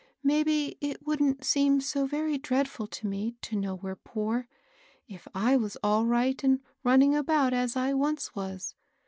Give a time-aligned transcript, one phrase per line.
[0.23, 4.47] Maybe it wouldn't seem so very dreadful to me to know we're poor,
[5.07, 8.73] if I was all right and running about, as I once was.